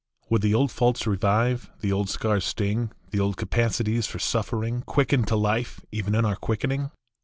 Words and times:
Would 0.31 0.41
the 0.41 0.55
old 0.55 0.71
faults 0.71 1.05
revive, 1.05 1.69
the 1.81 1.91
old 1.91 2.09
scars 2.09 2.43
sting, 2.45 2.91
The 3.11 3.19
old 3.19 3.37
capacities 3.37 4.07
for 4.07 4.17
suffering 4.17 4.81
Quicken 4.87 5.25
to 5.25 5.35
life 5.35 5.81
even 5.91 6.15
in 6.15 6.25
our 6.25 6.35
quickening? 6.37 6.89